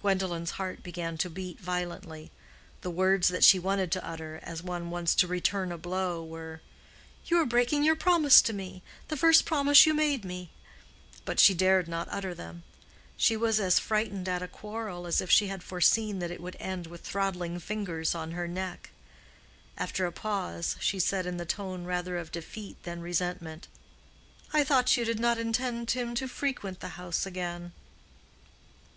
Gwendolen's 0.00 0.50
heart 0.58 0.82
began 0.82 1.16
to 1.18 1.30
beat 1.30 1.60
violently. 1.60 2.32
The 2.80 2.90
words 2.90 3.28
that 3.28 3.44
she 3.44 3.60
wanted 3.60 3.92
to 3.92 4.04
utter, 4.04 4.40
as 4.42 4.60
one 4.60 4.90
wants 4.90 5.14
to 5.14 5.28
return 5.28 5.70
a 5.70 5.78
blow, 5.78 6.24
were. 6.24 6.60
"You 7.26 7.38
are 7.38 7.46
breaking 7.46 7.84
your 7.84 7.94
promise 7.94 8.42
to 8.42 8.52
me—the 8.52 9.16
first 9.16 9.44
promise 9.44 9.86
you 9.86 9.94
made 9.94 10.24
me." 10.24 10.50
But 11.24 11.38
she 11.38 11.54
dared 11.54 11.86
not 11.86 12.08
utter 12.10 12.34
them. 12.34 12.64
She 13.16 13.36
was 13.36 13.60
as 13.60 13.78
frightened 13.78 14.28
at 14.28 14.42
a 14.42 14.48
quarrel 14.48 15.06
as 15.06 15.20
if 15.20 15.30
she 15.30 15.46
had 15.46 15.62
foreseen 15.62 16.18
that 16.18 16.32
it 16.32 16.40
would 16.42 16.56
end 16.58 16.88
with 16.88 17.02
throttling 17.02 17.60
fingers 17.60 18.16
on 18.16 18.32
her 18.32 18.48
neck. 18.48 18.90
After 19.78 20.06
a 20.06 20.10
pause, 20.10 20.74
she 20.80 20.98
said 20.98 21.24
in 21.24 21.36
the 21.36 21.46
tone 21.46 21.84
rather 21.84 22.16
of 22.18 22.32
defeat 22.32 22.82
than 22.82 23.00
resentment, 23.00 23.68
"I 24.52 24.64
thought 24.64 24.96
you 24.96 25.04
did 25.04 25.20
not 25.20 25.38
intend 25.38 25.92
him 25.92 26.16
to 26.16 26.26
frequent 26.26 26.80
the 26.80 26.98
house 26.98 27.26
again." 27.26 27.70